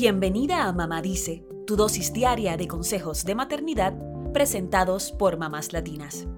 Bienvenida 0.00 0.68
a 0.68 0.72
Mamá 0.72 1.02
Dice, 1.02 1.44
tu 1.66 1.74
dosis 1.74 2.12
diaria 2.12 2.56
de 2.56 2.68
consejos 2.68 3.24
de 3.24 3.34
maternidad 3.34 3.94
presentados 4.32 5.10
por 5.10 5.38
mamás 5.38 5.72
latinas. 5.72 6.28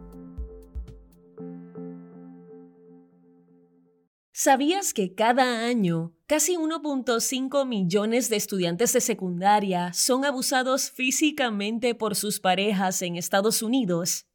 ¿Sabías 4.32 4.94
que 4.94 5.14
cada 5.14 5.66
año 5.66 6.14
casi 6.26 6.56
1.5 6.56 7.66
millones 7.66 8.30
de 8.30 8.36
estudiantes 8.36 8.94
de 8.94 9.02
secundaria 9.02 9.92
son 9.92 10.24
abusados 10.24 10.90
físicamente 10.90 11.94
por 11.94 12.16
sus 12.16 12.40
parejas 12.40 13.02
en 13.02 13.16
Estados 13.16 13.60
Unidos? 13.60 14.26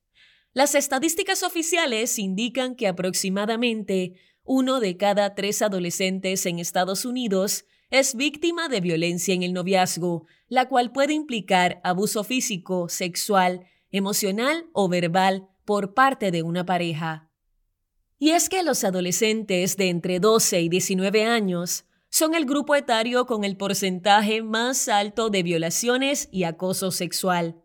Las 0.54 0.76
estadísticas 0.76 1.42
oficiales 1.42 2.20
indican 2.20 2.76
que 2.76 2.88
aproximadamente 2.88 4.14
uno 4.44 4.80
de 4.80 4.98
cada 4.98 5.34
tres 5.34 5.64
adolescentes 5.64 6.46
en 6.46 6.60
Estados 6.60 7.06
Unidos 7.06 7.66
es 7.90 8.16
víctima 8.16 8.68
de 8.68 8.82
violencia 8.82 9.34
en 9.34 9.44
el 9.44 9.54
noviazgo, 9.54 10.26
la 10.48 10.68
cual 10.68 10.92
puede 10.92 11.14
implicar 11.14 11.82
abuso 11.84 12.24
físico, 12.24 12.90
sexual, 12.90 13.68
emocional 13.92 14.68
o 14.74 14.90
verbal 14.90 15.48
por 15.66 15.94
parte 15.94 16.32
de 16.32 16.44
una 16.44 16.66
pareja. 16.66 17.30
Y 18.18 18.32
es 18.32 18.50
que 18.50 18.64
los 18.64 18.84
adolescentes 18.84 19.78
de 19.78 19.90
entre 19.90 20.20
12 20.20 20.62
y 20.62 20.70
19 20.70 21.26
años 21.26 21.86
son 22.10 22.34
el 22.34 22.46
grupo 22.46 22.76
etario 22.76 23.26
con 23.26 23.44
el 23.44 23.58
porcentaje 23.58 24.42
más 24.42 24.88
alto 24.88 25.30
de 25.30 25.44
violaciones 25.44 26.30
y 26.32 26.44
acoso 26.44 26.92
sexual. 26.92 27.62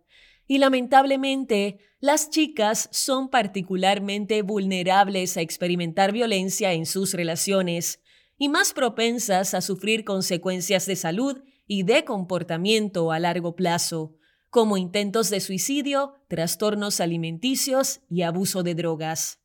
Y 0.49 0.59
lamentablemente, 0.59 1.79
las 2.01 2.31
chicas 2.31 2.89
son 2.91 3.31
particularmente 3.31 4.43
vulnerables 4.43 5.37
a 5.37 5.41
experimentar 5.41 6.11
violencia 6.11 6.73
en 6.73 6.85
sus 6.85 7.15
relaciones 7.15 8.01
y 8.41 8.49
más 8.49 8.73
propensas 8.73 9.53
a 9.53 9.61
sufrir 9.61 10.03
consecuencias 10.03 10.87
de 10.87 10.97
salud 10.97 11.43
y 11.67 11.83
de 11.83 12.07
comportamiento 12.07 13.13
a 13.13 13.19
largo 13.19 13.55
plazo, 13.55 14.17
como 14.49 14.79
intentos 14.79 15.29
de 15.29 15.41
suicidio, 15.41 16.15
trastornos 16.27 17.01
alimenticios 17.01 18.01
y 18.09 18.23
abuso 18.23 18.63
de 18.63 18.75
drogas. 18.75 19.41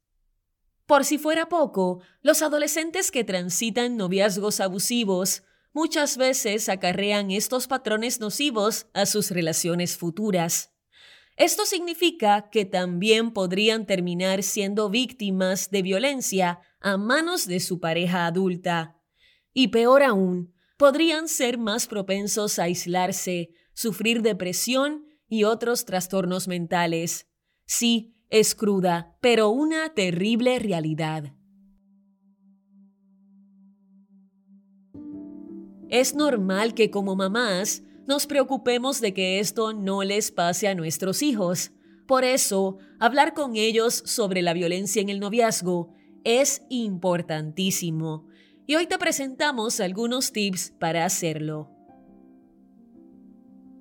Por 0.86 1.04
si 1.04 1.18
fuera 1.18 1.50
poco, 1.50 2.00
los 2.22 2.42
adolescentes 2.42 3.12
que 3.12 3.26
transitan 3.26 3.98
noviazgos 3.98 4.62
abusivos 4.62 5.44
muchas 5.74 6.16
veces 6.16 6.70
acarrean 6.70 7.32
estos 7.32 7.68
patrones 7.68 8.22
nocivos 8.22 8.88
a 8.94 9.06
sus 9.06 9.30
relaciones 9.30 9.98
futuras. 9.98 10.72
Esto 11.38 11.66
significa 11.66 12.50
que 12.50 12.64
también 12.64 13.32
podrían 13.32 13.86
terminar 13.86 14.42
siendo 14.42 14.90
víctimas 14.90 15.70
de 15.70 15.82
violencia 15.82 16.62
a 16.80 16.98
manos 16.98 17.46
de 17.46 17.60
su 17.60 17.82
pareja 17.82 18.26
adulta. 18.26 19.02
Y 19.54 19.68
peor 19.68 20.04
aún, 20.04 20.54
podrían 20.78 21.28
ser 21.28 21.58
más 21.58 21.88
propensos 21.88 22.58
a 22.58 22.64
aislarse, 22.64 23.50
sufrir 23.74 24.22
depresión 24.22 25.06
y 25.28 25.44
otros 25.44 25.84
trastornos 25.84 26.48
mentales. 26.48 27.28
Sí, 27.66 28.16
es 28.30 28.56
cruda, 28.56 29.18
pero 29.22 29.50
una 29.50 29.94
terrible 29.94 30.60
realidad. 30.60 31.34
Es 35.90 36.16
normal 36.16 36.74
que 36.74 36.90
como 36.90 37.16
mamás 37.16 37.84
nos 38.08 38.28
preocupemos 38.28 39.02
de 39.02 39.14
que 39.14 39.40
esto 39.40 39.74
no 39.74 40.04
les 40.04 40.32
pase 40.32 40.68
a 40.68 40.76
nuestros 40.76 41.22
hijos. 41.22 41.72
Por 42.08 42.24
eso, 42.24 42.78
hablar 43.00 43.34
con 43.34 43.56
ellos 43.56 44.04
sobre 44.06 44.42
la 44.42 44.54
violencia 44.54 45.02
en 45.02 45.10
el 45.10 45.20
noviazgo 45.20 45.94
es 46.24 46.64
importantísimo. 46.70 48.28
Y 48.68 48.76
hoy 48.76 48.88
te 48.88 48.98
presentamos 48.98 49.80
algunos 49.80 50.32
tips 50.32 50.74
para 50.80 51.06
hacerlo. 51.06 51.70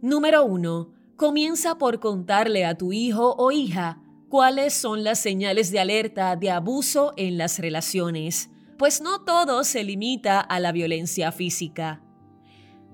Número 0.02 0.44
1. 0.44 0.92
Comienza 1.16 1.78
por 1.78 2.00
contarle 2.00 2.66
a 2.66 2.76
tu 2.76 2.92
hijo 2.92 3.34
o 3.38 3.50
hija 3.50 4.02
cuáles 4.28 4.74
son 4.74 5.04
las 5.04 5.20
señales 5.20 5.70
de 5.70 5.80
alerta 5.80 6.36
de 6.36 6.50
abuso 6.50 7.14
en 7.16 7.38
las 7.38 7.58
relaciones, 7.58 8.50
pues 8.76 9.00
no 9.00 9.24
todo 9.24 9.64
se 9.64 9.84
limita 9.84 10.40
a 10.40 10.60
la 10.60 10.72
violencia 10.72 11.32
física. 11.32 12.03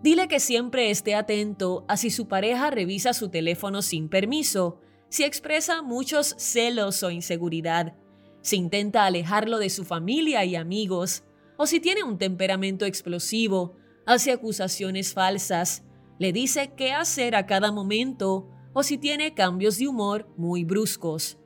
Dile 0.03 0.29
que 0.29 0.41
siempre 0.41 0.91
esté 0.91 1.15
atento 1.15 1.85
a 1.87 1.97
si 1.97 2.11
su 2.11 2.27
pareja 2.27 2.71
revisa 2.71 3.13
su 3.13 3.29
teléfono 3.29 3.83
sin 3.83 4.09
permiso, 4.09 4.81
si 5.11 5.25
expresa 5.25 5.83
muchos 5.83 6.35
celos 6.39 7.03
o 7.03 7.11
inseguridad, 7.11 7.95
si 8.41 8.57
intenta 8.57 9.05
alejarlo 9.05 9.59
de 9.59 9.69
su 9.69 9.85
familia 9.85 10.45
y 10.45 10.57
amigos, 10.57 11.25
o 11.59 11.67
si 11.67 11.81
tiene 11.81 12.03
un 12.03 12.17
temperamento 12.17 12.87
explosivo, 12.87 13.77
hace 14.07 14.33
acusaciones 14.33 15.13
falsas, 15.13 15.85
le 16.19 16.33
dice 16.33 16.73
qué 16.75 16.93
hacer 16.93 17.35
a 17.35 17.45
cada 17.45 17.71
momento 17.71 18.49
o 18.73 18.83
si 18.83 18.97
tiene 18.97 19.35
cambios 19.35 19.79
de 19.79 19.89
humor 19.89 20.29
muy 20.37 20.65
bruscos. 20.65 21.39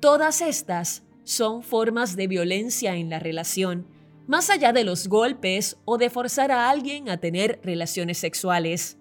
Todas 0.00 0.40
estas 0.40 1.04
son 1.22 1.62
formas 1.62 2.16
de 2.16 2.26
violencia 2.26 2.96
en 2.96 3.10
la 3.10 3.20
relación 3.20 3.86
más 4.26 4.50
allá 4.50 4.72
de 4.72 4.84
los 4.84 5.08
golpes 5.08 5.78
o 5.84 5.98
de 5.98 6.10
forzar 6.10 6.50
a 6.50 6.68
alguien 6.68 7.08
a 7.08 7.18
tener 7.18 7.60
relaciones 7.62 8.18
sexuales. 8.18 8.98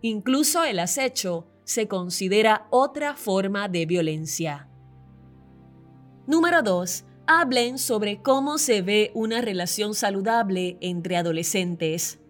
Incluso 0.00 0.64
el 0.64 0.78
acecho 0.78 1.46
se 1.64 1.88
considera 1.88 2.66
otra 2.70 3.14
forma 3.14 3.68
de 3.68 3.86
violencia. 3.86 4.68
Número 6.26 6.62
2. 6.62 7.04
Hablen 7.26 7.78
sobre 7.78 8.22
cómo 8.22 8.58
se 8.58 8.82
ve 8.82 9.10
una 9.14 9.40
relación 9.40 9.94
saludable 9.94 10.76
entre 10.80 11.16
adolescentes. 11.16 12.20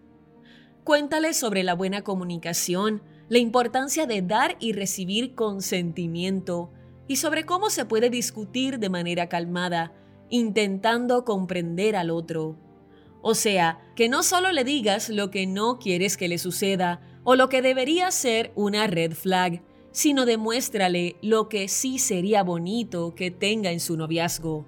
Cuéntales 0.83 1.37
sobre 1.37 1.63
la 1.63 1.73
buena 1.73 2.03
comunicación, 2.03 3.03
la 3.29 3.39
importancia 3.39 4.05
de 4.05 4.21
dar 4.21 4.57
y 4.59 4.73
recibir 4.73 5.33
consentimiento 5.35 6.71
y 7.07 7.17
sobre 7.17 7.45
cómo 7.45 7.69
se 7.69 7.85
puede 7.85 8.09
discutir 8.09 8.79
de 8.79 8.89
manera 8.89 9.29
calmada 9.29 9.93
intentando 10.33 11.25
comprender 11.25 11.95
al 11.95 12.09
otro. 12.09 12.57
O 13.21 13.35
sea, 13.35 13.79
que 13.95 14.09
no 14.09 14.23
solo 14.23 14.51
le 14.51 14.63
digas 14.63 15.09
lo 15.09 15.29
que 15.29 15.45
no 15.45 15.77
quieres 15.77 16.17
que 16.17 16.27
le 16.27 16.39
suceda 16.39 17.01
o 17.23 17.35
lo 17.35 17.49
que 17.49 17.61
debería 17.61 18.09
ser 18.09 18.51
una 18.55 18.87
red 18.87 19.13
flag, 19.13 19.61
sino 19.91 20.25
demuéstrale 20.25 21.17
lo 21.21 21.49
que 21.49 21.67
sí 21.67 21.99
sería 21.99 22.41
bonito 22.41 23.13
que 23.13 23.29
tenga 23.29 23.69
en 23.69 23.79
su 23.79 23.95
noviazgo. 23.95 24.65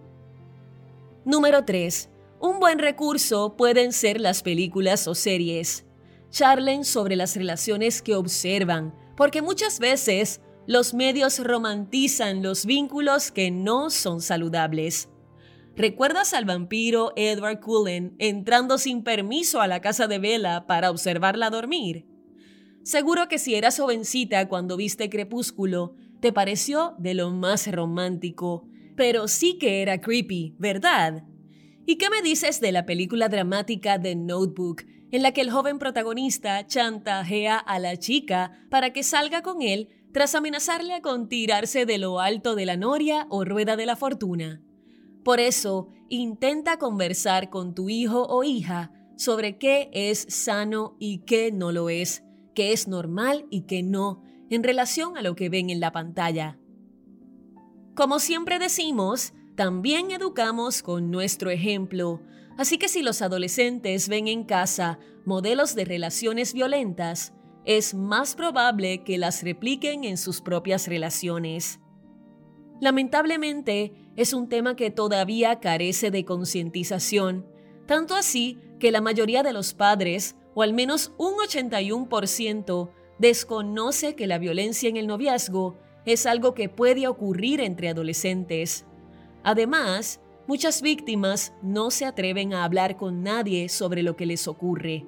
Número 1.26 1.66
3. 1.66 2.10
Un 2.42 2.60
buen 2.60 2.78
recurso 2.78 3.58
pueden 3.58 3.92
ser 3.92 4.22
las 4.22 4.44
películas 4.44 5.08
o 5.08 5.16
series. 5.16 5.84
Charlen 6.30 6.86
sobre 6.86 7.16
las 7.16 7.36
relaciones 7.36 8.04
que 8.04 8.14
observan, 8.14 8.94
porque 9.18 9.42
muchas 9.42 9.80
veces 9.80 10.42
los 10.68 10.94
medios 10.94 11.40
romantizan 11.44 12.44
los 12.44 12.68
vínculos 12.68 13.32
que 13.32 13.50
no 13.50 13.90
son 13.90 14.22
saludables. 14.22 15.10
¿Recuerdas 15.78 16.34
al 16.34 16.46
vampiro 16.46 17.12
Edward 17.18 17.60
Cullen 17.60 18.16
entrando 18.18 18.78
sin 18.78 19.04
permiso 19.04 19.60
a 19.60 19.68
la 19.68 19.82
casa 19.82 20.08
de 20.08 20.20
Bella 20.20 20.66
para 20.68 20.90
observarla 20.90 21.50
dormir? 21.50 22.06
Seguro 22.84 23.28
que 23.28 23.40
si 23.40 23.56
eras 23.56 23.78
jovencita 23.78 24.48
cuando 24.48 24.78
viste 24.78 25.10
Crepúsculo, 25.10 25.94
te 26.22 26.32
pareció 26.32 26.96
de 26.98 27.14
lo 27.14 27.30
más 27.30 27.70
romántico, 27.70 28.70
pero 28.96 29.28
sí 29.28 29.58
que 29.58 29.82
era 29.82 30.00
creepy, 30.00 30.56
¿verdad? 30.58 31.26
¿Y 31.86 31.98
qué 31.98 32.10
me 32.10 32.22
dices 32.22 32.62
de 32.62 32.72
la 32.72 32.86
película 32.86 33.28
dramática 33.28 34.00
The 34.00 34.16
Notebook, 34.16 34.84
en 35.12 35.24
la 35.24 35.34
que 35.34 35.42
el 35.42 35.52
joven 35.52 35.78
protagonista 35.78 36.66
chantajea 36.66 37.58
a 37.58 37.80
la 37.80 37.98
chica 37.98 38.66
para 38.70 38.94
que 38.94 39.04
salga 39.04 39.42
con 39.42 39.62
él 39.62 39.90
tras 40.14 40.36
amenazarle 40.36 41.02
con 41.02 41.28
tirarse 41.28 41.86
de 41.86 41.98
lo 41.98 42.22
alto 42.22 42.56
de 42.56 42.66
la 42.66 42.78
noria 42.78 43.28
o 43.30 43.44
rueda 43.44 43.76
de 43.76 43.86
la 43.86 43.98
fortuna? 43.98 44.62
Por 45.26 45.40
eso, 45.40 45.90
intenta 46.08 46.78
conversar 46.78 47.50
con 47.50 47.74
tu 47.74 47.90
hijo 47.90 48.28
o 48.28 48.44
hija 48.44 48.92
sobre 49.18 49.58
qué 49.58 49.90
es 49.92 50.24
sano 50.30 50.96
y 51.00 51.24
qué 51.26 51.52
no 51.52 51.72
lo 51.72 51.90
es, 51.90 52.24
qué 52.54 52.74
es 52.74 52.88
normal 52.88 53.48
y 53.50 53.62
qué 53.62 53.82
no, 53.82 54.22
en 54.52 54.62
relación 54.64 55.18
a 55.18 55.24
lo 55.24 55.36
que 55.36 55.50
ven 55.50 55.72
en 55.72 55.80
la 55.80 55.92
pantalla. 55.92 56.60
Como 57.96 58.20
siempre 58.20 58.60
decimos, 58.60 59.34
también 59.56 60.12
educamos 60.12 60.84
con 60.84 61.10
nuestro 61.10 61.50
ejemplo, 61.50 62.22
así 62.60 62.78
que 62.78 62.88
si 62.88 63.02
los 63.02 63.24
adolescentes 63.24 64.08
ven 64.08 64.28
en 64.28 64.44
casa 64.44 65.00
modelos 65.26 65.74
de 65.74 65.86
relaciones 65.86 66.54
violentas, 66.54 67.34
es 67.66 67.96
más 67.96 68.36
probable 68.36 69.04
que 69.04 69.18
las 69.18 69.42
repliquen 69.42 70.04
en 70.04 70.18
sus 70.18 70.42
propias 70.42 70.88
relaciones. 70.88 71.80
Lamentablemente, 72.80 74.05
es 74.16 74.34
un 74.34 74.48
tema 74.48 74.76
que 74.76 74.92
todavía 74.92 75.60
carece 75.60 76.12
de 76.12 76.26
concientización, 76.26 77.46
tanto 77.86 78.16
así 78.16 78.58
que 78.80 78.92
la 78.92 79.02
mayoría 79.02 79.44
de 79.44 79.54
los 79.54 79.74
padres, 79.74 80.36
o 80.54 80.62
al 80.62 80.74
menos 80.74 81.14
un 81.18 81.34
81%, 81.36 82.90
desconoce 83.20 84.16
que 84.16 84.28
la 84.28 84.38
violencia 84.38 84.90
en 84.90 84.98
el 84.98 85.08
noviazgo 85.08 85.78
es 86.06 86.26
algo 86.26 86.54
que 86.54 86.70
puede 86.70 87.08
ocurrir 87.08 87.62
entre 87.62 87.90
adolescentes. 87.90 88.86
Además, 89.44 90.22
muchas 90.48 90.82
víctimas 90.82 91.54
no 91.62 91.92
se 91.92 92.06
atreven 92.06 92.54
a 92.54 92.64
hablar 92.64 92.98
con 92.98 93.24
nadie 93.24 93.70
sobre 93.70 94.04
lo 94.04 94.16
que 94.16 94.26
les 94.26 94.48
ocurre. 94.48 95.06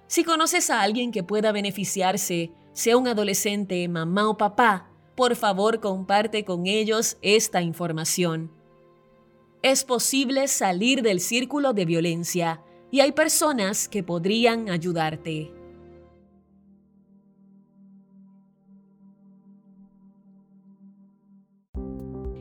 Si 0.07 0.25
conoces 0.25 0.71
a 0.71 0.83
alguien 0.83 1.13
que 1.13 1.23
pueda 1.23 1.53
beneficiarse, 1.53 2.51
sea 2.73 2.97
un 2.97 3.09
adolescente, 3.09 3.87
mamá 3.89 4.29
o 4.29 4.37
papá, 4.37 4.91
por 5.15 5.37
favor 5.37 5.81
comparte 5.81 6.45
con 6.45 6.67
ellos 6.67 7.19
esta 7.23 7.61
información. 7.61 8.53
Es 9.63 9.85
posible 9.85 10.47
salir 10.47 11.03
del 11.03 11.21
círculo 11.21 11.73
de 11.73 11.85
violencia 11.85 12.63
y 12.91 13.01
hay 13.01 13.13
personas 13.13 13.89
que 13.89 14.03
podrían 14.03 14.71
ayudarte. 14.71 15.58